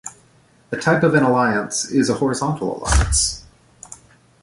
[0.71, 3.43] A type of an alliance is a horizontal alliance.